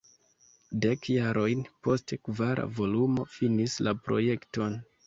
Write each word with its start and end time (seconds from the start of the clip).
Dek 0.85 1.05
jarojn 1.17 1.61
poste 1.89 2.21
kvara 2.29 2.67
volumo 2.81 3.31
finis 3.39 3.79
la 3.89 3.97
projekton. 4.09 4.81